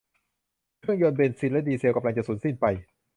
[0.81, 2.65] เครื่องยนต์เบนซินและดีเซลกำลังจะสูญสิ้นไป